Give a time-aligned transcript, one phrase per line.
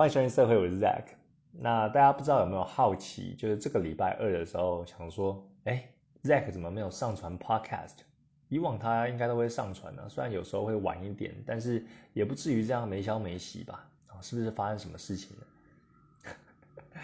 [0.00, 1.02] 欢迎收听社会，我是 Zack。
[1.52, 5.90] 那大家不知道有没有好奇，就是这个礼拜二的时候，想说，哎
[6.22, 7.96] ，Zack 怎么没有上传 Podcast？
[8.48, 11.84] 以往他应该都会上传的，虽然有时候会晚一点，但是
[12.14, 13.86] 也不至于这样没消没息吧？
[14.08, 16.32] 啊，是不是发生什么事情了？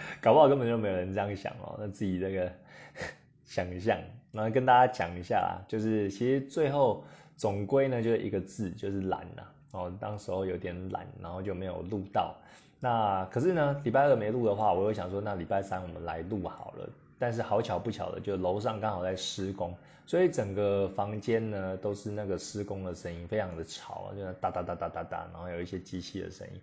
[0.23, 2.51] 搞不好根本就没有人这样想哦，那自己这个
[3.45, 4.01] 想象。
[4.33, 7.05] 然后跟大家讲一下啊，就是其实最后
[7.37, 9.43] 总归呢，就是一个字，就是懒呐。
[9.73, 12.35] 哦，当时候有点懒，然后就没有录到。
[12.79, 16.89] 那可是呢，礼拜二没录的话，我又想说，那礼拜三我们来录好了。
[17.19, 19.75] 但是好巧不巧的，就楼上刚好在施工，
[20.07, 26.61] 所以整个房间呢都是那个施工的声音，非常的吵，就哒哒哒哒哒哒，然后有一些机器的声音。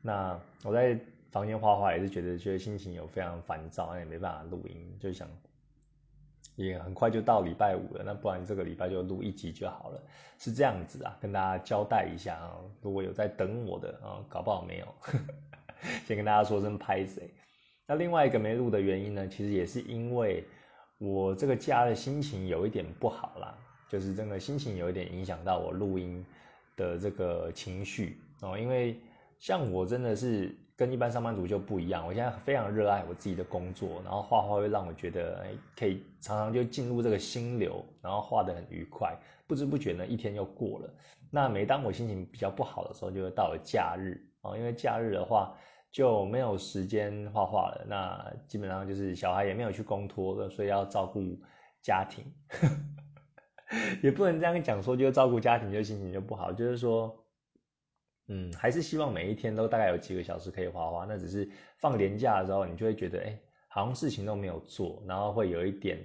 [0.00, 0.98] 那我在
[1.30, 5.28] 房间画画也是觉得，觉得心情有非常烦躁，那也没办法录音，就想。
[6.54, 10.00] 也很快就到礼拜五了，那不然这个礼拜就录一集就好了，
[10.38, 14.86] 是这样子啊，跟大家交代一下啊，如果有在等我的啊，搞不好没有，
[16.06, 17.30] 先跟大家说声拍谁。
[17.86, 20.44] 那另外一个没录的原因呢，其实也是因为
[20.98, 23.54] 我这个假的心情有一点不好啦，
[23.88, 26.24] 就是真的心情有一点影响到我录音
[26.76, 28.96] 的这个情绪哦，因为
[29.38, 30.56] 像我真的是。
[30.74, 40.90] 跟一般上班族就不一样，我现在非常热爱我自己的工作，然后画画会让我觉得，可以常常就进入这个心流，然后画得很愉快，不知不觉呢一天又过了。
[41.30, 45.56] 那每当我心情比较不好的时候，就会到了假日啊，因为假日的话
[45.92, 51.20] 就没有时间画画了，那基本上就是小孩也没有去公托，所以要照顾
[51.80, 52.24] 家庭，
[54.02, 57.16] 也不能这样讲说，就照顾家庭就心情就不好，就是说。
[58.28, 61.04] 嗯，还是希望每一天都大概有几个小时可以画画。
[61.04, 65.98] 那只是放年假的时候，你就会觉得，哎，好像事情都没有做，然后会有一点，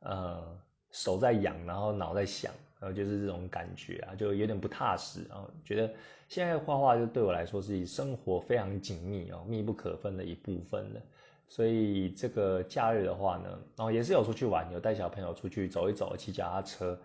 [0.00, 0.60] 呃，
[0.90, 5.48] 手在痒，然后脑在想，然后就是这种感觉啊，就有点不踏实啊。
[5.64, 5.94] 觉得
[6.32, 11.00] 现在画画就对我来说是生活非常紧密哦，密不可分的一部分了。
[11.46, 16.98] 所以这个假日的话呢，然后也是有出去玩，有带小朋友出去走一走，骑脚踏车，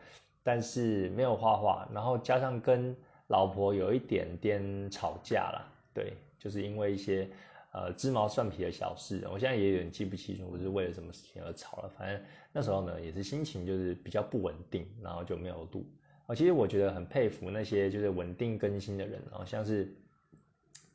[0.44, 2.96] 但是没有画画，然后加上跟。
[3.30, 7.30] 老婆有一点点吵架啦，对，就是因为一些
[7.74, 11.90] 呃鸡毛蒜皮的小事，我现在也有点记不清楚，我是为了什么事情而吵了。
[11.98, 12.22] 反正
[12.54, 15.86] 那时候呢，也是心情就是比较不稳定，然后就没有录。
[16.28, 19.92] 啊，其实我觉得很佩服那些就是稳定更新的人，哦，像是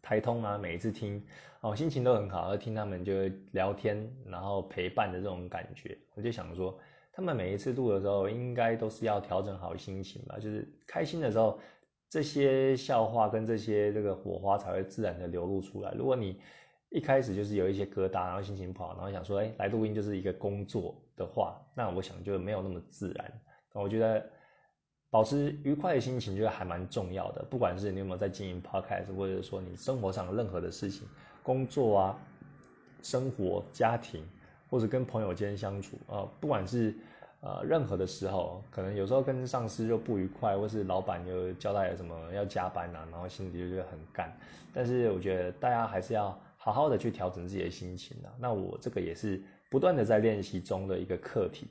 [0.00, 1.20] 台通啊，每一次听
[1.60, 3.12] 哦，心情都很好，而听他们就
[3.50, 6.78] 聊天，然后陪伴的这种感觉，我就想说，
[7.12, 11.58] 他们每一次录的时候，应该都是要调整好心情吧，就是开心的时候。
[12.12, 15.92] 这些笑话跟这些这个火花才会自然的流露出来。
[15.92, 16.38] 如果你
[16.90, 23.32] 一开始就是有一些疙瘩，然后心情不好，然后想说，哎，来录音就是一个工作的话，那我想就没有那么自然。
[23.72, 24.30] 我觉得
[25.12, 27.44] 保持愉快的心情，就还蛮重要的。
[27.50, 31.06] 不管是你有没有在经营 podcast，或者说你生活上任何的事情，
[31.42, 32.18] 工作啊、
[33.02, 34.24] 生活、家庭，
[34.70, 36.94] 或者跟朋友间相处啊，不管是。
[37.44, 44.32] 呃，任何的时候，可能有时候跟上司就不愉快，或是老板又交代了什么要加班呐，然后心里就觉得很干。
[44.72, 48.30] 但是我觉得大家还是要好好的去调整自己的心情啊。
[48.38, 51.66] 那我这个也是不断的在练习中的一个课题。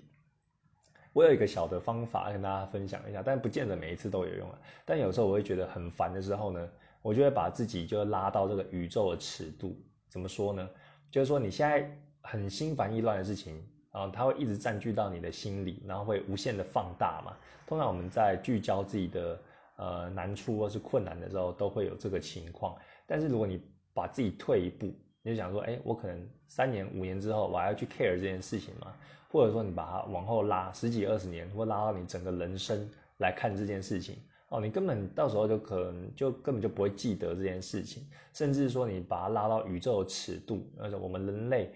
[1.14, 4.58] 我有一个小的方法跟大家分享一下，但不见得每一次都有用啊。
[4.86, 6.70] 但有时候我会觉得很烦的时候呢，
[7.02, 9.76] 我就会把自己就拉到这个宇宙的尺度。
[10.10, 10.70] 怎么说呢？
[11.10, 11.90] 就是说你现在
[12.22, 13.62] 很心烦意乱的事情。
[13.92, 17.36] 啊，它会一直占据到你的心里，然后会无限的放大嘛。
[17.68, 19.38] 通常我们在聚焦自己的
[19.76, 22.74] 呃难处或是困难的时候，都会有这个情况。
[23.06, 23.62] 但是如果你
[23.94, 24.94] 把自己退一步，
[25.24, 28.94] 你就想说，哎，我可能三年五年之后，我还要去 care 这件事情嘛？
[29.30, 34.16] 或者说你把它往后拉十几二十年，或拉到你整个人生来看这件事情，
[34.50, 41.72] 哦，你根本到时候就可能就根本就不会记得这件事情，甚至说你把它拉到宇宙的尺度，而且我们人类。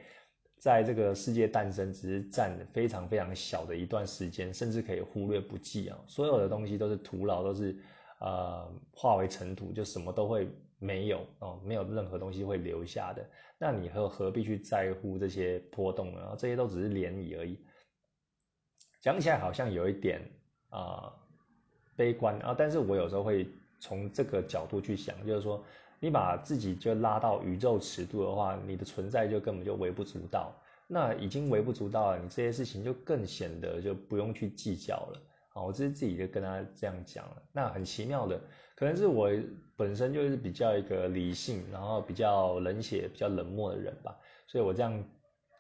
[0.58, 6.00] 在这个世界诞生，只是占非常非常小的一段时间，甚至可以忽略不计啊！
[6.08, 7.78] 所有的东西都是徒劳，都是
[8.20, 10.50] 呃化为尘土，就什么都会
[10.80, 13.26] 没有哦，没有任何东西会留下的。
[13.58, 16.36] 那你何何必去在乎这些波动呢？
[16.38, 17.60] 这些都只是涟漪而已。
[19.02, 20.22] 讲起来好像有一点
[20.70, 21.14] 啊
[21.96, 23.48] 悲观啊，但是我有时候会
[23.80, 25.64] 从这个角度去想，就是说。
[25.98, 30.54] 你把自己就拉到宇宙尺度的话，你的存在就根本就微不足道。
[30.88, 35.22] 那已经微不足道了，你这些事情就更显得就不用去计较了。
[35.56, 37.42] 啊，我这是自己就跟他这样讲了。
[37.54, 38.40] 那很奇妙的，
[38.76, 39.32] 可能是我
[39.78, 44.16] 本身就是比较一个理性，然后比较冷血、比较冷漠的人吧。
[44.48, 45.02] 所以我这样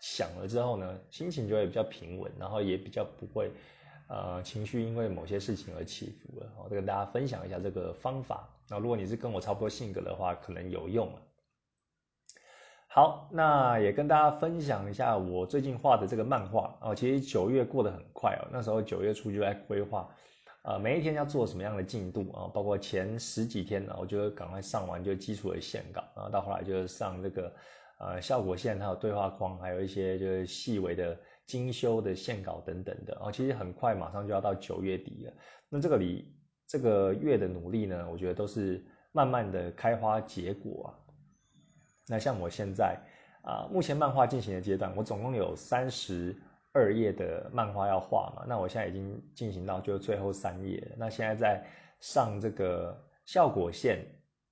[0.01, 3.49] 想了之后呢，心情就会比较平稳，然后也比较不会。
[4.07, 8.47] 呃，情绪因为某些事情而起伏了，我再跟大家分享一下这个方法。
[8.69, 11.21] 那如果你是跟我差不多性格的话，可能有用了。
[12.95, 16.95] 好，那也跟大家分享一下我最近画的这个漫画哦。
[16.95, 20.09] 其实九月过得很快哦，那时候九月初就在规划，
[20.63, 27.53] 呃，每一天要做什么样的进度啊，包括前十几天呢，我就赶快上完就基础的线稿，然后到后来就是上这个
[27.99, 33.29] 呃效果线，还有对话框，还有一些就是细微的精修的线稿等等的哦。
[33.29, 35.33] 其实很快马上就要到九月底了，
[35.67, 36.33] 那这个里
[36.65, 38.81] 这个月的努力呢，我觉得都是
[39.11, 41.03] 慢慢的开花结果啊。
[42.07, 42.97] 那像我现在
[43.41, 46.35] 啊，目前漫画进行的阶段，我总共有三十
[46.71, 48.43] 二页的漫画要画嘛。
[48.47, 50.95] 那我现在已经进行到就最后三页。
[50.97, 51.65] 那现在在
[51.99, 54.05] 上这个效果线，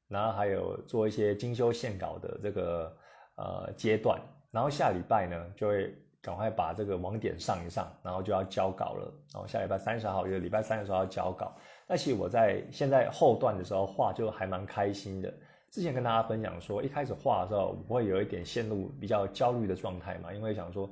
[0.08, 2.98] 然后还有做一些精修线稿的这个
[3.36, 4.20] 呃阶段。
[4.52, 9.12] 然后下礼拜呢，就会赶快把这个网点上一上，然后就要交稿了。
[9.34, 11.56] 然后下礼拜三十号，就是礼拜三的时候要交稿。
[11.88, 15.34] 那其实我在现在后段的时候画就还蛮开心的。
[15.74, 20.88] 之前跟大家分享说，一开始画的时候，我会有一点陷入比较焦虑的状态嘛，因为想说，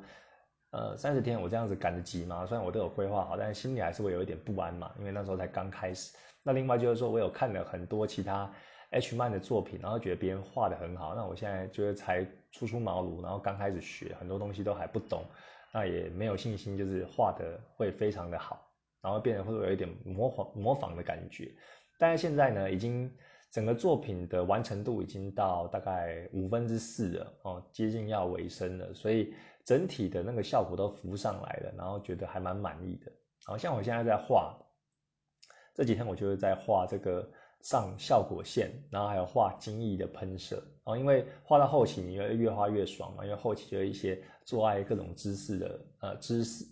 [0.72, 2.48] 呃，三十天我这样子赶得及吗？
[2.48, 6.12] 虽然我都有规划好，但是心里还是会有一点不安嘛，因为那时候才刚开始。
[6.42, 8.51] 那另外就是说我有看了很多其他
[8.89, 15.24] H 漫的作品，然后觉得别人画的很好，那我现在就是才初出茅庐，然后刚开始学，很多东西都还不懂，
[15.72, 18.68] 那也没有信心，就是画的会非常的好，
[19.00, 21.51] 然后变得会有一点模仿模仿的感觉。
[22.00, 23.16] 但是现在呢，已经。
[23.51, 29.33] 整个作品的完成度已经到大概五分之四了哦，接近要尾声了，所以
[29.65, 33.12] 整体的那个效果都浮上来了，然后觉得还蛮满意的。
[33.44, 34.57] 好像我现在在画，
[35.75, 46.65] 这几天我就是在画这个上效果线，然后还有画精益的喷射哦，因为画到后期你会越画越爽嘛，因为后期就有一些做爱各种姿势的呃姿势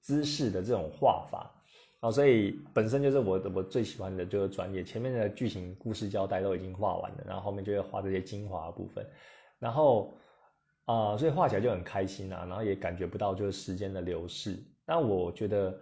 [0.00, 1.52] 姿势的这种画法。
[2.06, 9.04] 好，所以本身就是我我最喜欢的就是专业，前面的剧情故事交代都已经画完了，然后后面就要画这些精华部分，
[9.58, 10.16] 然后
[10.84, 14.56] 啊，所以画起来就很开心啊，然后也感觉不到就是时间的流逝。
[14.86, 15.76] 那我觉得，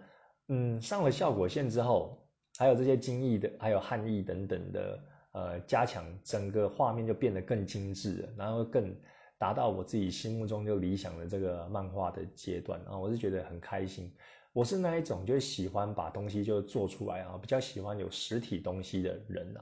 [0.47, 2.27] 嗯，上了效果线之后，
[2.57, 4.99] 还有这些精益的，还有汉译等等的，
[5.33, 8.91] 呃，加强整个画面就变得更精致了，然后更
[9.37, 14.11] 达到我自己心目中就理想的这个漫画的阶段啊，我是觉得很开心。
[14.55, 19.59] 我是那一种就是喜欢把东西就做出来啊，比较喜欢有实体东西的人呐。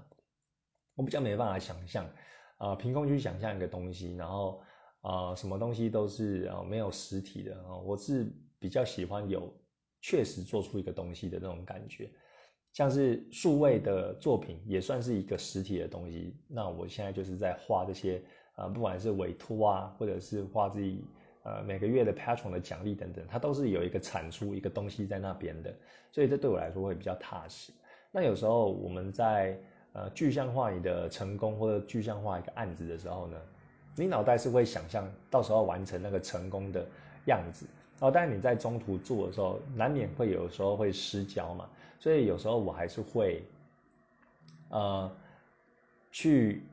[0.94, 2.08] 我比较没办法想象，
[2.58, 4.62] 啊，凭空去想象一个东西，然后
[5.02, 7.76] 啊，什么东西都是啊没有实体的啊。
[7.76, 9.52] 我是比较喜欢有
[10.00, 12.08] 确实做出一个东西的那种感觉，
[12.72, 16.40] 像是数位的作品也算是一个实体的东西。
[16.48, 18.24] 那我现在就是在画这些
[18.54, 21.04] 啊，不管是委托啊，或者是画自己。
[21.44, 25.74] 呃，每个月的 Patron 的奖励等等，它都是有一个产出一个东西在那边的，
[26.10, 27.74] 所以这对我来说会比较踏实。
[28.12, 29.58] 那有时候我们在
[29.92, 33.38] 呃具象化你的成功或者具象化一个案子的时候呢，
[33.96, 36.88] 你脑袋是会想象到时候完成那个成功的
[37.26, 37.66] 样子，
[38.00, 41.70] 然后但是你在中途做的时候，难免会有时候会失焦嘛，
[42.00, 43.44] 所以有时候我还是会
[44.70, 45.12] 呃
[46.10, 46.64] 去。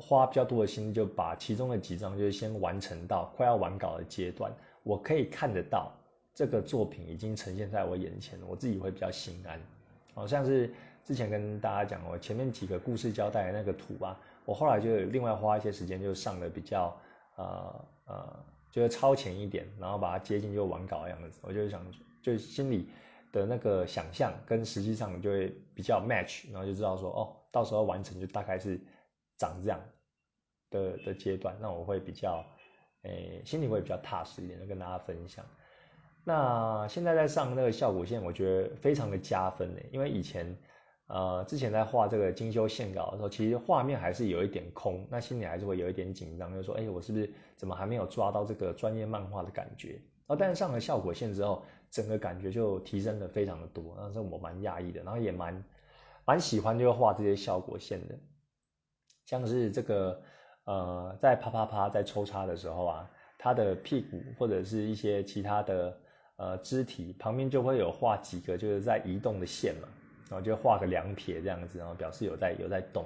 [0.00, 4.50] 花比较多的心，就把其中的几张就是先完成到快要完稿的阶段，
[4.82, 5.92] 我可以看得到
[6.34, 9.60] 这个作品已经呈现在我眼前，我自己会比较心安。
[10.14, 10.72] 好像是
[11.04, 16.96] 之前跟大家讲，我前面几个故事交代的那个图啊，我后来就另外花一些时间，就上的比较
[17.36, 21.38] 呃呃，就是超前一点，然后把它接近就完稿的样子。
[21.42, 21.84] 我就想，
[22.22, 22.88] 就心里
[23.32, 28.80] 的那个想象跟实际上就会比较 match，然后就知道说，哦，到时候完成就大概是。
[29.38, 29.80] 长这样
[30.70, 32.44] 的的阶段，那我会比较，
[33.02, 35.44] 诶，心里会比较踏实一点，就跟大家分享。
[36.24, 40.56] 那现在在上那个效果线，我觉得非常的加分呢，因为以前，
[41.06, 50.00] 呃，之前在画这个精修线稿的时候，其实画面还是有一点空，那心里还是会有一点紧张，就说，哎，我是不是怎么还没有抓到这个专业漫画的感觉？
[50.26, 55.64] 哦，但是上了效果线之后，整个感觉就提升的非常的多，那是我蛮讶异的，然后也蛮
[56.24, 58.14] 蛮喜欢就画这些效果线的。
[59.24, 60.22] 像是这个，
[60.64, 65.98] 呃，在啪啪啪在抽插的时候啊，它的屁股或者是一些其他的
[66.36, 69.88] 呃肢体旁边就会有画几个就是在移动的线嘛，
[70.28, 73.04] 然后就画个两撇这样子，然后表示有在有在动，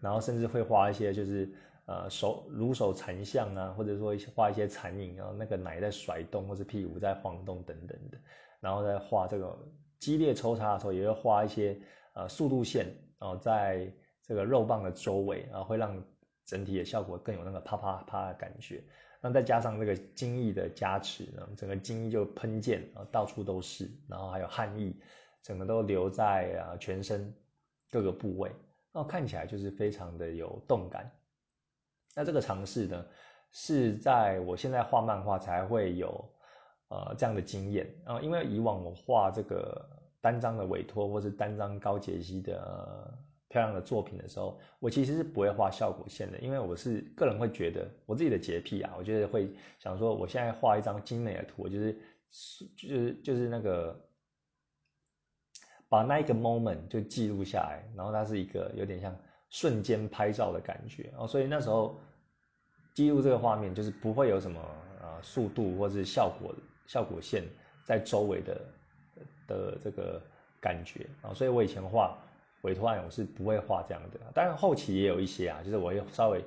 [0.00, 1.48] 然后甚至会画一些就是
[1.86, 8.18] 呃手如手残像啊，或者说画一些残影，然后那个奶在甩动或者屁股在晃动等等的，
[8.60, 9.58] 然后再画这个
[9.98, 11.78] 激烈抽插的时候也会画一些
[12.14, 12.86] 呃速度线，
[13.18, 13.92] 然后在。
[14.24, 16.00] 这个肉棒的周围啊，会让
[16.46, 18.82] 整体的效果更有那个啪啪啪的感觉。
[19.20, 23.88] 那再加上这个精益的加持，呢，整个精益就喷溅啊，到处都是。
[24.08, 24.92] 然后还有汗液，
[25.42, 27.32] 整个都留在啊全身
[27.88, 28.50] 各个部位，
[28.92, 31.08] 那看起来就是非常的有动感。
[32.16, 33.06] 那这个尝试呢，
[33.52, 36.28] 是在我现在画漫画才会有
[36.88, 39.88] 呃这样的经验啊，因为以往我画这个
[40.20, 43.18] 单张的委托或是单张高解析的
[43.52, 51.98] 漂亮的作品的时候，我其实是不会画效果线的，因为我是个人会觉得我自己的洁癖啊，我觉得会想说，我现在画一张精美的图，就是
[52.76, 54.08] 就是就是那个。
[55.92, 59.14] 把那一个 moment 就记录下来，然后它是一个有点像
[59.50, 62.00] 瞬间拍照的感觉哦，所以那时候
[62.94, 64.58] 记录这个画面就是不会有什么
[65.02, 66.54] 呃速度或是效果
[66.86, 67.44] 效果线
[67.84, 68.60] 在周围的
[69.46, 70.18] 的这个
[70.62, 72.16] 感觉啊，所以我以前画
[72.62, 76.44] 委托案我是不会画这样的，当然后期也有一些啊，就是我会稍微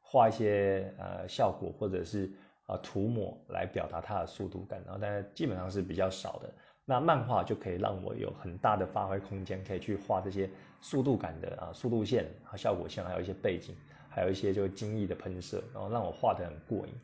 [0.00, 2.30] 画一些呃效果或者是
[2.66, 6.50] 啊涂抹来表达它的速度感，然后但基本上是比较少的。
[6.88, 10.48] 那漫画就可以让我有很大的发挥空间，可以去画这些
[10.80, 13.74] 速度感的啊速度线和效果线，还有一些背景，
[14.08, 16.94] 还有一些就精益的喷射，然后让我画得很过瘾。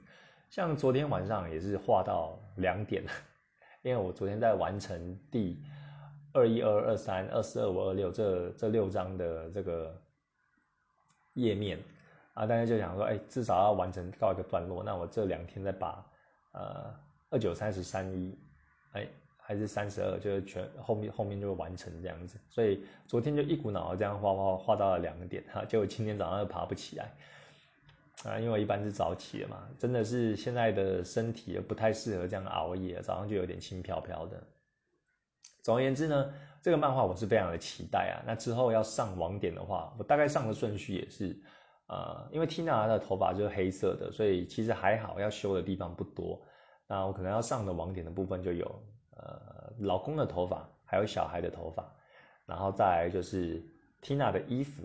[0.50, 3.02] 像昨天晚上也是画到两点，
[3.82, 5.60] 因为我昨天在完成第
[6.32, 9.94] 二一、二二、三、二四、二五、二六这这六张的这个
[11.34, 11.78] 页面
[12.34, 14.82] 啊，大家就想说，哎，至少要完成告一个段落。
[14.82, 16.04] 那我这两天再把
[16.52, 16.94] 呃
[17.30, 18.38] 二九、三十、三一，
[18.92, 19.06] 哎。
[19.44, 27.12] 还是三十二，就是全后面后面就会完成这样子，所以昨天就一股脑的这样画画画到了两点哈，结果今天早上又爬不起来
[28.22, 34.40] 啊，因为我一般是早起的嘛，真的是现在的身体不太适合这样熬夜，早上就有点轻飘飘的。
[35.62, 38.24] 总而言之呢，这个漫画我是非常的期待啊。
[38.26, 41.40] 那之后要上网点的话，我大概上的顺序也是，
[41.86, 46.42] 呃，因为 Tina 的头发就是黑色的，所以其实还好，要修的地方不多。
[46.86, 48.82] 那我可能要上的网点的部分就有。
[49.14, 51.94] 呃，老公的头发，还有小孩的头发，
[52.46, 53.62] 然后再来就是
[54.00, 54.82] Tina 的衣服，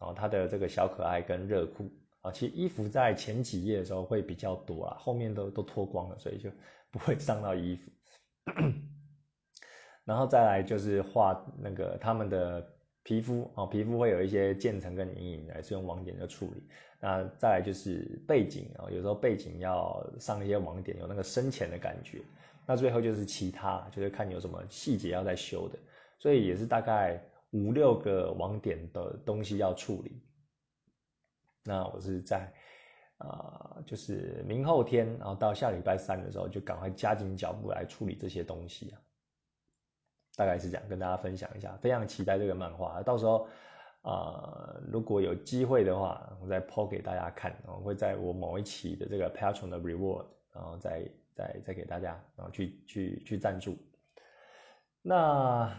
[0.00, 1.88] 然后她的这个小可爱跟热裤
[2.22, 6.50] 啊，其实衣服在前几页的时候会比较多啦，后面都都脱光了，所以就
[6.90, 7.90] 不会伤到衣服。
[10.12, 12.62] 然后再来就是画那个他们的
[13.02, 16.62] 皮肤啊，皮肤会有一些渐层跟阴影，来是用网点的处理。
[17.00, 22.20] 那再来就是背景啊，有时候背景要上一些网点，有那个深浅的感觉。
[22.66, 25.78] 那最后就是其他，就是看有什么细节要再修的，
[26.18, 27.18] 所以也是大概
[27.52, 30.20] 五六个网点的东西要处理。
[31.64, 32.52] 那我是在
[33.16, 39.00] 啊，就是明后天，然后到下礼拜三的时候，就赶快加紧脚步来处理这些东西啊。
[40.36, 43.02] 大概是这样，跟大家分享一下，非常期待这个漫画。
[43.02, 43.46] 到时候
[44.02, 51.08] 啊，如果有机会的话，我再抛给大家看，我会在我某一期的这个 Patron 的 Reward，然后再。
[51.34, 53.74] 再再给大家，然后去去去赞助。
[55.00, 55.72] 那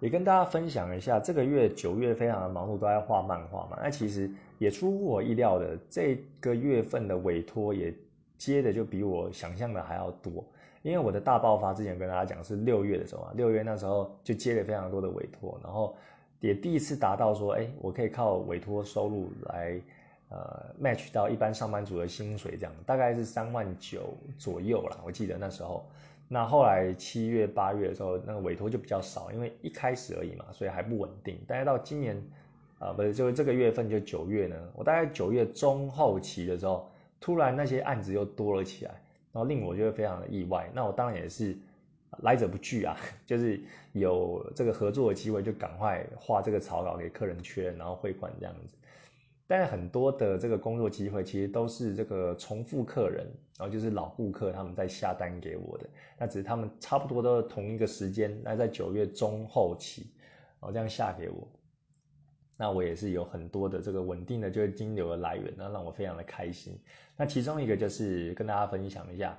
[0.00, 3.78] 也跟大家分享一下，这个月九月非常的忙碌，都在画漫画嘛。
[3.82, 7.94] 那其实也出乎我意料的，这个月份的委托也
[8.38, 10.42] 接的就比我想象的还要多。
[10.82, 15.96] 因为我的大爆发之前跟大家讲是六月的时候啊，六月那时候就接了非常多的委托，然后
[16.40, 19.80] 也第一次达到说，哎，我可以靠委托收入来。
[20.34, 24.96] 呃，match 到一般上班族的薪水，这样大概是三万九左右啦。
[25.04, 25.84] 我记得那时候，
[26.26, 31.38] 那后来七月八月的时候，那个委托就比较少，因为一开始而已嘛，所以还不稳定。
[31.46, 32.16] 但是到今年，
[32.78, 40.70] 啊，不是，就是这个月份就九月呢，我大概九月中后期的时候，突然那些案子又多了起来，然后令我觉得非常的意外。
[40.74, 41.56] 那我当然也是
[42.18, 42.96] 来者不拒啊，
[43.26, 43.60] 就是
[43.92, 48.74] 有这个合作的机会，就赶快画这个草稿给客人确认，然后汇款这样子。
[49.46, 53.26] 但很多的这个工作机会，其实都是这个重复客人，
[53.58, 55.86] 然后就是老顾客他们在下单给我的。
[56.18, 60.06] 那只是他们差不多都是同一个时间，那在九月中后期，
[60.58, 61.46] 然后这样下给我。
[62.62, 66.78] 那我也是有很多的这个稳定的就是金流的来源，那让我非常的开心。
[67.16, 69.36] 那其中一个就是跟大家分享一下，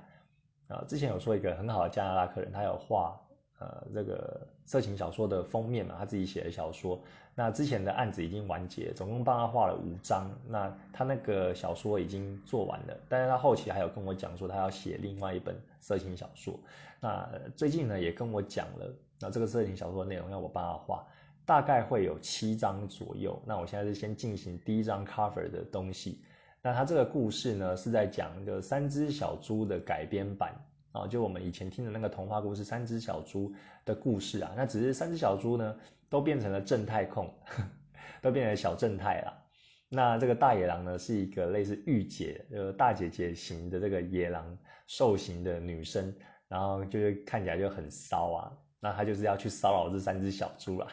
[0.68, 3.18] 啊，之前有说一个很好的加拿大客人，他有画。
[3.60, 7.00] 呃，这个色情小说的封面嘛，他自己写的小说。
[7.36, 10.28] 那之前的案子已经完结，总共帮他画了五张。
[10.48, 16.58] 那他那个小说已经做完了，但是他后期还有跟我讲说，他要写另外一本色情小说。
[17.00, 17.26] 那
[17.56, 21.06] 最近呢，也跟我讲了，那这个色情小说的内容要我帮他画，
[21.46, 23.40] 大概会有七张左右。
[23.46, 26.24] 那我现在是先进行第一张 cover 的东西。
[26.62, 30.54] 那它这个故事呢，是在讲一个三只小猪的改编版。
[30.92, 33.50] 啊，就我们以前听的那个童话故事《三只小猪》
[33.84, 35.76] 的故事啊，那只是三只小猪呢，
[36.08, 37.28] 都变成了正太控，
[38.22, 39.42] 都变成小正太了。
[39.88, 46.14] 那这个大野狼呢，是一个类似御姐，呃，大姐姐型的这个野狼兽型的女生，
[46.46, 48.52] 然后就是看起来就很骚啊。
[48.84, 50.86] 那他就是要去骚扰这三只小猪了，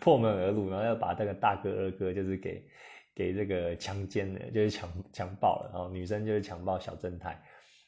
[0.00, 2.66] 破门而入，然后要把这个大哥二哥就是给
[3.14, 7.40] 给这个强奸了，就是强强暴了，然后女生就是强暴小正太。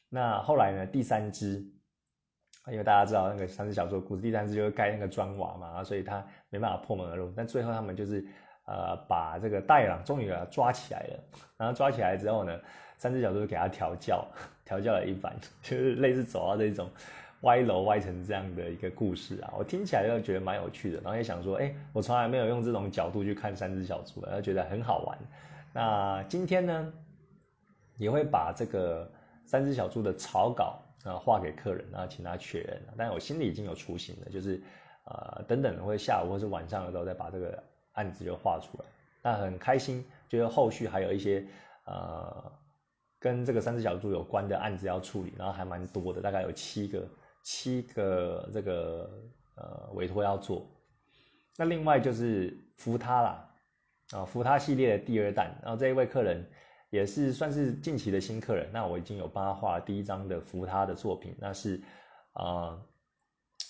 [0.07, 1.57] 那后来呢，第三只，
[2.71, 7.29] 因为大家知道那个三只小猪的故事，第三只就是盖那个砖瓦嘛，所以他没办法破门而入。
[7.35, 8.25] 但最后他们就是
[8.67, 11.19] 呃把这个大野狼终于给他抓起来了，
[11.57, 12.57] 然后抓起来之后呢，
[12.97, 14.25] 三只小猪给他调教，
[14.63, 16.89] 调教了一番， 就是类似走到这种。
[17.41, 25.17] 歪楼歪成这样的一个故事啊，我听起来就觉得蛮有趣的，然后也想说，哎，我从来没有用这种角度去看三只小猪，然后觉得很好玩。
[25.71, 26.93] 那今天呢，
[27.97, 29.07] 也会把这个
[29.45, 32.81] 三只小猪的草稿啊画给客人，然后请他确认。
[32.97, 34.59] 但我心里已经有雏形了，就是
[35.05, 38.85] 呃等等会下午或是晚上的时候再把这个案子就画出来。
[39.21, 41.45] 那很开心，觉得后续还有一些
[41.85, 42.51] 呃
[43.19, 47.07] 跟这个三只小猪有关的案子要处理，然后还蛮多的，大概有七个。
[47.49, 49.09] 七个这个
[49.55, 50.69] 呃委托要做，
[51.55, 53.49] 那另外就是扶他啦，
[54.11, 56.45] 啊扶他系列的第二弹，然后这一位客人
[56.89, 61.81] 也是算是近期的新客人，那我已经有帮他画第一张的扶他的作品，那是
[62.33, 62.77] 啊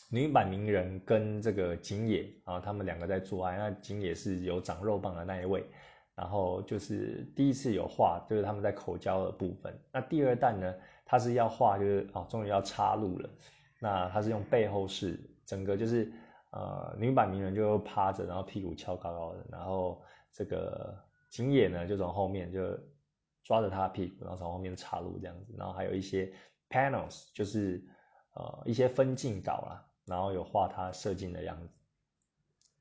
[0.09, 5.63] 女版名人跟这个景野啊他们两个在做爱，那景野是有长肉棒的那一位，
[6.15, 10.73] 然后就是第一次有画就是他们在口交的部分，那第二弹呢
[11.05, 13.29] 他是要画就是哦终于要插入了。
[13.79, 16.11] 那他是用背后式，整个就是
[16.51, 20.01] 呃女版名人就趴着，然后屁股翘高高的，然后
[20.33, 20.97] 这个
[21.29, 22.75] 景野呢就从后面就
[23.43, 26.33] 抓着他的屁股，然后从后面插入这样子，然后还有一些
[26.69, 27.79] panels，就是
[28.33, 31.69] 呃一些分镜稿啦，然后有画他射精的样子。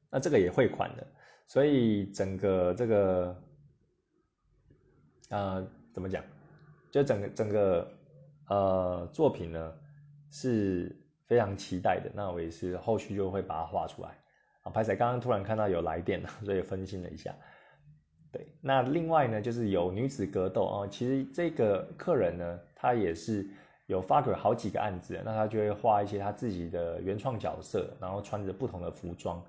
[0.08, 1.06] 那这个也汇款的，
[1.46, 3.42] 所以整个这个
[5.28, 6.24] 呃怎么讲，
[6.90, 7.92] 就整个整个
[8.48, 9.74] 呃作品呢。
[10.38, 10.94] 是
[11.26, 14.10] 非常期待的，那我也是后续就会把它画出来
[14.62, 14.70] 啊。
[14.70, 17.34] 拍仔刚刚突然看到有来电了， 所以分心了一下。
[18.30, 20.86] 对，那另外呢，就是有女子格斗啊。
[20.88, 23.48] 其实这个客人呢，他也是
[23.86, 29.42] 有发给好几个案子，那他就会画一些他自己的原创角色，然后穿着不同的服装，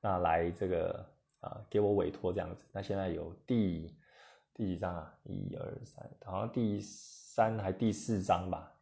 [0.00, 1.04] 那来这个
[1.40, 2.64] 啊给我委托这样子。
[2.72, 3.94] 那现在有第
[4.54, 5.14] 第几张啊？
[5.24, 8.72] 一二三，好像第三还第四张吧。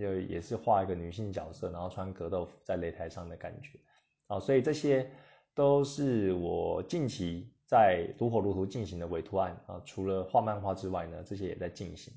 [0.00, 3.78] 就也是画一个女性角色，然后穿格斗服在擂台上的感觉，
[4.26, 5.08] 啊，所以这些
[5.54, 9.80] 都是我近期在如火如荼进行的委托案啊。
[9.84, 12.12] 除了画漫画之外呢，这些也在进行。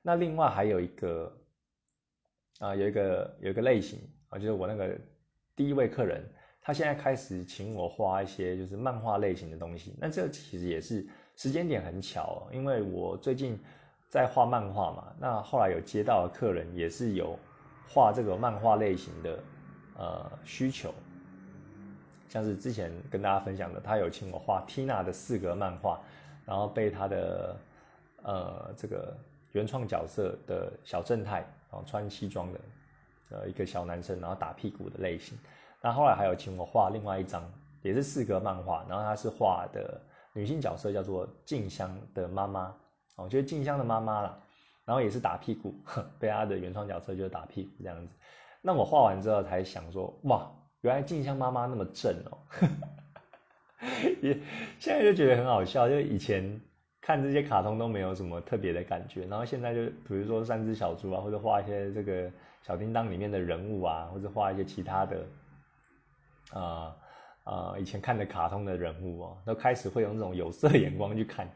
[0.00, 1.36] 那另外还有一个
[2.60, 3.98] 啊，有一个有一个类型
[4.30, 4.98] 啊，就是我那个
[5.54, 6.24] 第一位客人，
[6.62, 9.94] 他现在开始请我画一些就是漫画类型的东西。
[10.00, 13.58] 那这其实也是时间点很巧，因为我最近。
[14.12, 17.38] 在画漫画嘛，那后来有接到的客人也是有
[17.88, 19.38] 画这个漫画类型的
[19.96, 20.92] 呃需求，
[22.28, 25.98] 像是之前跟大家分享的，他有请我画 Tina 的四格漫画，
[26.44, 27.56] 然后被他的
[28.22, 29.16] 呃这个
[29.52, 31.38] 原创角色的小正太，
[31.70, 32.60] 然后穿西装的
[33.30, 35.38] 呃一个小男生，然后打屁股的类型。
[35.80, 37.42] 那后来还有请我画另外一张
[37.80, 39.98] 也是四格漫画，然后他是画的
[40.34, 42.74] 女性角色叫做静香的妈妈。
[43.16, 44.38] 哦，就是静香的妈妈啦，
[44.84, 45.74] 然后也是打屁股，
[46.18, 48.12] 被他的原创角色就是打屁股这样子。
[48.60, 52.38] 那我画完之后才想说，哇，原来静香妈妈那么正哦，
[54.22, 54.38] 也
[54.78, 55.88] 现在就觉得很好笑。
[55.88, 56.60] 就以前
[57.00, 62.30] 看这些卡通都没有什么特别的感觉，然后现在就比如说三只小猪啊，或者画一些这个
[62.62, 65.26] 小叮当里面的人物啊，或者画一些其他的，
[66.52, 66.96] 啊
[67.44, 71.48] 啊，以前看的卡通的人物啊，都开始会用这种有色眼光去看。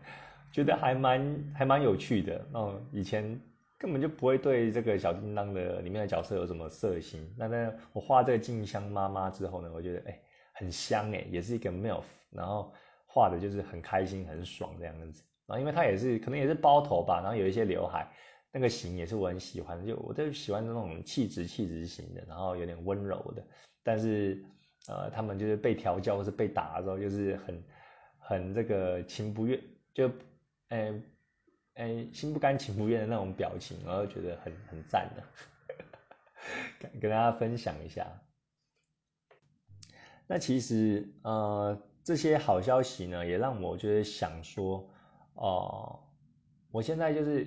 [0.52, 3.38] 觉得还蛮还蛮有趣的哦，以前
[3.78, 7.30] 根本就不会对这个小叮当的里面的角色有什么色心。
[7.36, 10.18] 那那我画这个静香妈妈之后呢，我觉得哎
[10.54, 12.72] 很香哎，也是一个 milf，然后
[13.04, 15.22] 画的就是很开心很爽这样子。
[15.46, 18.10] 然后因为它也是可能也是包头吧，然后有一些刘海，
[18.50, 23.42] 那个型也是我很喜欢，就我就喜欢那种气质气质型的，然后有点温柔的。
[23.82, 24.42] 但是
[24.88, 27.64] 呃，他们就是被调教或是被打的时候，就是很
[28.18, 29.60] 很这个情不愿
[29.92, 30.10] 就。
[30.68, 30.92] 哎
[31.74, 35.22] 哎，心不甘情不愿的那种表情，我就觉得很很赞的，
[36.80, 38.06] 跟跟大家分享一下。
[40.26, 44.88] 那其实呃，这些好消息呢，也让我就是想说，
[45.34, 46.00] 哦，
[46.72, 47.46] 我现在就是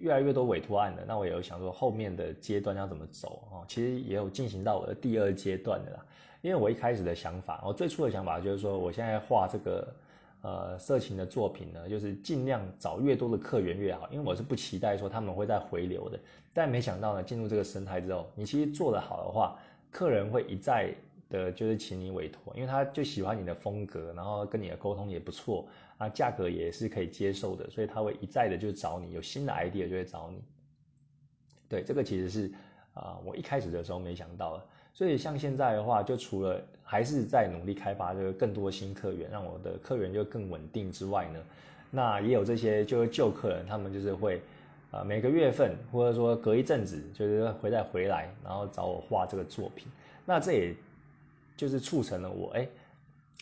[0.00, 3.64] 越来越多委托案了，那我也有想说后面的阶段要怎么走哦。
[3.68, 6.04] 其实也有进行到我的第二阶段的啦，
[6.42, 9.94] 因为我一开始的想法，我最初的想法就是说，我现在画这个。
[10.40, 16.18] 呃，色情的作品呢，就是尽量找越多的客源越好，因为我是不期待说他们会再回流的。
[16.54, 19.58] 但没想到呢，进入这个生态之后，你其实做得好的话，
[19.90, 20.94] 客人会一再
[21.28, 30.40] 的就是请你委托，因为他就喜欢你的风格，然后跟你的沟通也不错啊，价格也是可以接受的，所以他会一再的就找你，有新的 idea 就会找你。
[31.68, 32.52] 对，这个其实是
[32.94, 34.64] 啊，我一开始的时候没想到的。
[34.94, 41.38] 所以像现在的话，就除了还是在努力开发这个更多新客源，让我的客源就更稳定之外呢，
[41.90, 44.40] 那也有这些就是旧客人，他们就是会，
[44.90, 49.86] 呃，每个月份或者说隔一阵子，就是会再回来，然后找我画这个作品。
[50.24, 50.74] 那这也
[51.58, 52.66] 就是促成了我，哎，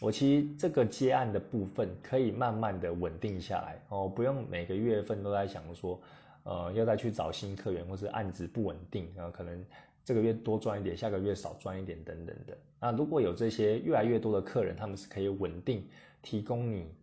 [0.00, 6.00] 我其实这个接案的部分可以慢慢的稳定下来哦，不用每个月份都在想说，
[6.42, 9.64] 呃，要再去找新客源或是案子不稳定，然后可能。
[10.06, 12.56] 这个月多赚一点，下个月少赚一点，等等的。
[12.80, 15.84] 那如果有这些越来越多的客人，他们是可以稳定
[16.22, 16.94] 提供你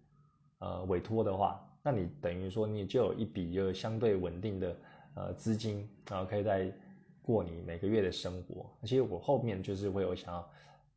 [0.60, 4.78] 呃委托的话，那你等于说你就有一笔就相对稳定的
[5.16, 6.74] 呃资金，然后可以在
[7.22, 8.74] 过你每个月的生活。
[8.84, 10.50] 其实我后面就是会有想要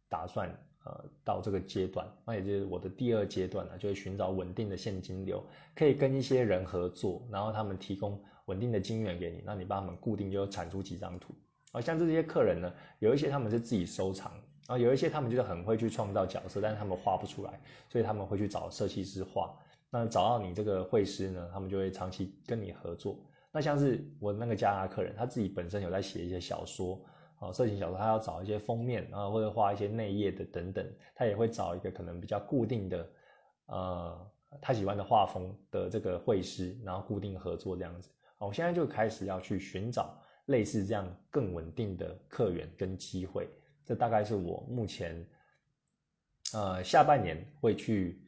[0.08, 0.48] 打算
[0.84, 11.34] 呃到这个阶段，那也就是我的第二阶段了，就是寻找稳定的现金流，可以跟一些人合作，然后他们提供稳定的金源给你，那你帮他们固定就产出几张图。
[11.76, 14.32] 好像这些客人呢，有一些他们是自己收藏，
[14.66, 17.60] 然后有一些他们就是很会去创造角色，但是他们画不出来，
[17.90, 19.54] 所以他们会去找设计师画。
[19.90, 23.18] 那找到你这个绘师呢，他们就会长期跟你合作。
[23.52, 26.98] 那像是我那个加拿大客人，他自己本身有在写一些小说，
[27.40, 33.10] 啊，色情小说，他要找一些封面啊，或者画一些内页的等等，他也会找一个可能比较固定的，
[33.66, 34.30] 呃，
[34.62, 38.08] 他喜欢的画风的这个绘师，然后固定合作这样子。
[38.38, 40.18] 我现在就开始要去寻找。
[40.46, 43.48] 类似这样更稳定的客源跟机会，
[43.84, 45.26] 这大概是我目前
[46.52, 48.20] 呃下半年会去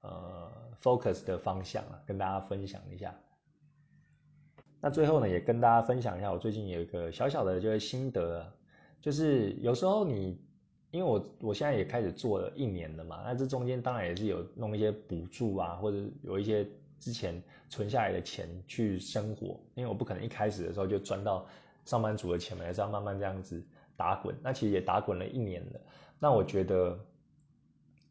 [0.00, 3.14] 呃 focus 的方向啊，跟大家分享一下。
[4.80, 8.46] 那最后呢，也跟大家分享一下，我最近有一个小小的就是心得，
[9.00, 10.38] 就是有时候你
[10.90, 16.64] 因为我我现在也开始做了一年了嘛，那这中间当然也是有弄一些补助啊，或者有一些
[17.04, 21.46] 之前存下来的钱去生活，因为我不可能一开始的时候就赚到。
[21.84, 23.62] 上班族的钱嘛，也是要慢慢这样子
[23.94, 24.34] 打滚。
[24.42, 25.80] 那其实也打滚了一年了。
[26.18, 26.98] 那我觉得，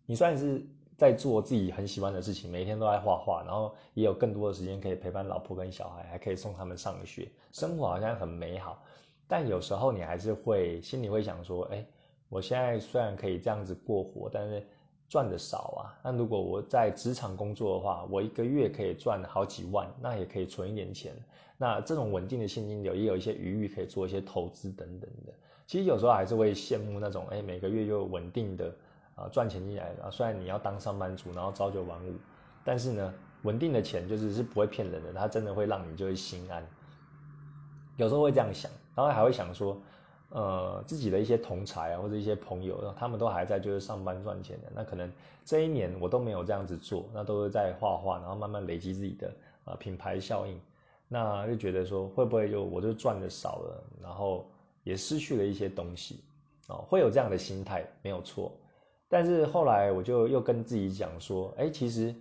[0.05, 0.63] 你算是
[0.95, 8.83] 在做自己很喜欢的事情，每天都在画画，然后也有更多的时间可以陪伴老婆跟小孩，还可以送他们上学，生活好像很美好。
[9.27, 11.83] 但有时候你还是会心里会想说，哎，
[12.29, 14.67] 我现在虽然可以这样子过活，但是
[15.09, 15.81] 赚的少啊。
[16.03, 21.13] 那如果我在职场工作的话，我一个月可以赚好几万，那也可以存一点钱。
[21.57, 25.33] 那这种稳定的现金流也有一些余裕可以做一些投资等等的。
[25.65, 28.73] 其实有时候还是会羡慕那种，哎，每个月又稳定的
[29.15, 30.11] 啊赚钱进来啊。
[30.11, 32.13] 虽然你要当上班族，然后朝九晚五，
[32.65, 33.13] 但是呢，
[33.43, 36.65] 稳定的钱就是是不会骗人的，它真的会让你就会心安。
[37.95, 39.77] 有时候会这样想，然后还会想说，
[40.33, 45.11] 呃，自己的一些同才啊或者一些朋友，他们都还在就是上班赚钱的，那可能
[45.45, 49.31] 这一年我都没有这样子做，那都是在画画，然后慢慢累积自己的
[49.63, 50.59] 啊品牌效应。
[51.07, 54.49] 那就觉得说会不会就我就赚的少了，然后
[54.83, 56.23] 也失去了一些东西
[56.67, 58.51] 哦，会有这样的心态没有错。
[59.07, 62.15] 但是后来我就又跟自己讲说，哎，其实，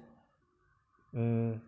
[1.12, 1.58] 嗯，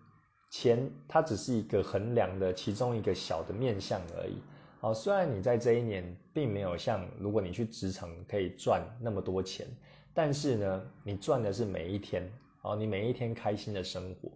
[0.51, 4.37] 钱它只是一个衡量的其中一个小的面相而已。
[4.85, 9.67] 哦，虽然你在这一年并没有像如果你去职场可以赚那么多钱，
[10.13, 12.31] 但是呢，你赚的是每一天
[12.63, 14.31] 哦，你每一天开心的生活，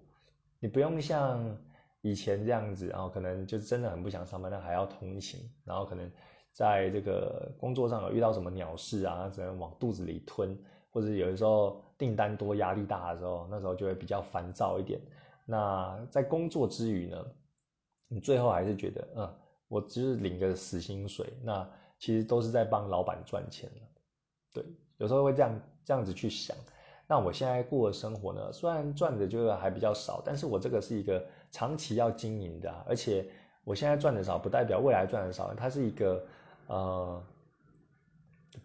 [0.58, 1.56] 你不用像。
[2.02, 6.08] 以前这样子，然后可能就真的很不想上班，但还要通勤，然后可能
[6.52, 10.56] 在这个工作上有遇到什么鸟事啊，只能往肚子里吞，
[10.90, 15.00] 或者有的时候订单多、压力大的时候，那时候就会比较烦躁一点。
[15.44, 17.26] 那在工作之余呢，
[18.06, 19.34] 你最后还是觉得，嗯，
[19.68, 23.70] 我只是领个死薪水，那其实都是在帮老板赚钱
[24.52, 24.64] 对，
[24.96, 26.56] 有时候会这样这样子去想。
[27.06, 31.24] 那我现在过的生活呢，虽然赚的就是还比较少，但是我这个是一个。
[31.50, 33.26] 长期要经营的，而且
[33.64, 35.54] 我现在赚的少，不代表未来赚的少。
[35.54, 36.22] 它是一个
[36.66, 37.22] 呃，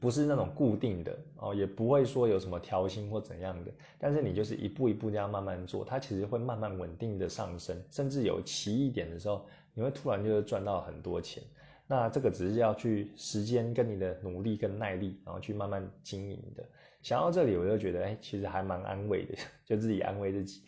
[0.01, 3.71] 不是那种固定的哦，也不会说有什么调薪或怎样的。
[3.97, 11.43] 但是你就是一步一步这样慢慢做，它其实会慢慢稳定的上升，甚至有奇异点的时候，你会突然就是赚到很多钱。
[11.85, 16.63] 那这个只是要去时间跟你的努力跟耐力，然后去慢慢经营的。
[17.01, 20.63] 想到这里，我就觉得哎，其实还蛮安慰的，就自己安慰自己。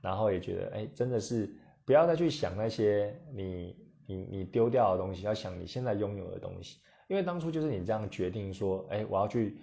[0.00, 1.52] 然后也觉得，哎，真的是
[1.84, 6.78] 不要再去想那些你你你丢掉的东西，要想你现在拥有的东西。
[7.08, 9.58] 因为当初就是你这样决定说，哎，我要去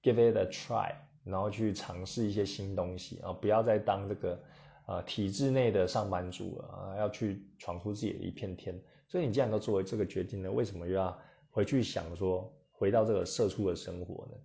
[0.00, 4.40] give it a try，然后去尝试一些新东西啊，不要再当这个
[4.86, 8.78] 呃体制内的上班族啊，要去闯出自己的一片天。
[9.06, 11.16] 所以你既然都作为这个决定了，为什么又要
[11.50, 14.36] 回去想说，回到这个社畜的生活呢？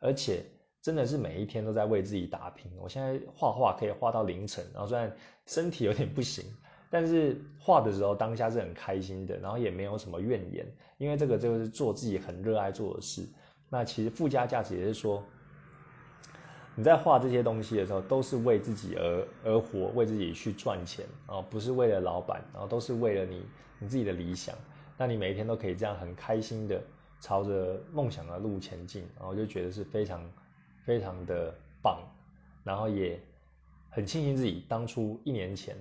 [0.00, 0.44] 而且
[0.82, 2.70] 真的是每一天都在为自己打拼。
[2.78, 5.14] 我现在画画可以画到凌晨，然后虽然
[5.46, 6.44] 身体有点不行，
[6.90, 10.66] 但是画的时候当下是很开心的，然后也没有什么怨言，
[10.98, 13.26] 因为这个就是做自己很热爱做的事。
[13.68, 15.22] 那其实附加价值也是说，
[16.76, 23.42] 你在画这些东西的时候，都是为自己而而活，为自己去赚钱啊，不是为了老板，然后都是为了你
[23.78, 24.54] 你自己的理想。
[24.98, 26.80] 那你每一天都可以这样很开心的
[27.20, 30.22] 朝着梦想的路前进，然后就觉得是非常
[30.84, 31.98] 非常的棒，
[32.62, 33.18] 然后也
[33.90, 35.74] 很庆幸自己当初一年前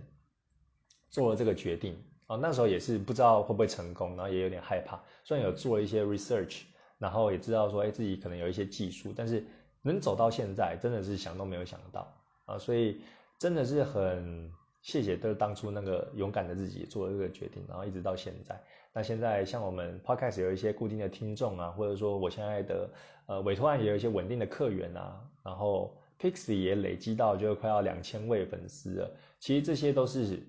[1.09, 6.61] 做了这个决定啊，那时候也是不知道会不会成功，然后也有点害怕，虽然有做了一些 research。
[6.97, 9.45] 然后也知道说，哎，自己可能有一些技术，但是
[9.89, 12.11] 能走到现在，真的是想都没有想到
[12.45, 12.57] 啊！
[12.57, 13.01] 所以
[13.37, 18.59] 真的是很谢谢，就是当初那个勇敢的自己做了这个决定，然后一直到现在。
[18.93, 22.89] 那现在像我们 Podcast 有一些固定的听众啊，或者说我现在的
[23.27, 29.17] 呃委托案也有一些稳定的客源啊，然后 Pixie 也累积到就快要两千位粉丝了。
[29.39, 30.47] 其实这些都是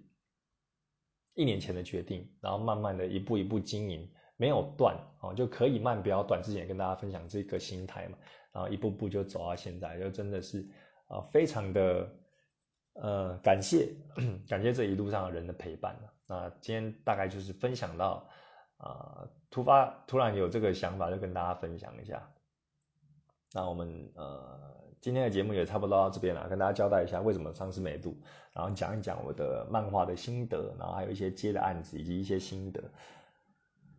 [1.34, 4.08] 一年前的决定，然后慢慢的一步一步经营。
[4.38, 6.42] 没有断哦，就可以慢，不要短。
[6.42, 8.18] 之前跟大家分享这个心态嘛，
[8.56, 10.66] 然后一步步就走到现在，就真的是
[11.08, 12.10] 啊，非常的
[12.94, 13.94] 呃感谢
[14.48, 15.94] 感谢这一路上的人的陪伴
[16.26, 18.26] 那今天大概就是分享到
[18.78, 22.26] 啊，突发突然有这个想法，就跟大家分享一下。
[23.52, 24.58] 那我们呃
[25.02, 28.16] 今天的节目也差不多到这边了，跟大家交代一下为什么上次没录，
[28.54, 32.82] 然后讲一讲我的漫画的心得，然后还有一些接的案子以及一些心得。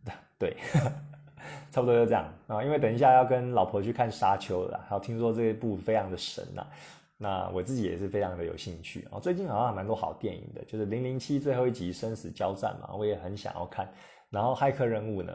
[0.36, 0.56] 对，
[1.70, 2.62] 差不多就这样啊。
[2.62, 6.66] 因为等一下要跟老婆去看《沙丘》了，还有听说这一部非常的神呐。
[7.16, 9.18] 那我自己也是非常的有兴趣啊。
[9.18, 13.92] 最近好像还蛮多好电影的，就是《零零七》最后一集生死交战嘛，我也很想要看。
[14.30, 15.32] 然后《骇客任务》呢，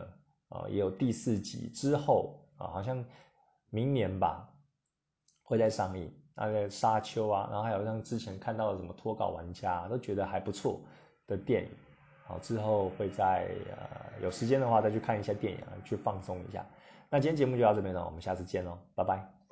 [0.50, 3.04] 啊，也有第四集之后啊，好像
[3.70, 4.48] 明年吧
[5.44, 6.10] 会在上映。
[6.36, 10.80] 那个《沙丘》啊，然后还有像之前看到的什么《脱稿玩家》，都觉得还不错
[11.28, 11.70] 的电影。
[12.26, 16.66] 好，之后会在呃有时间的话再去看一下电影，去放松一下。
[17.10, 19.43] 那今天节目就到这边了，我们下次见喽，拜拜。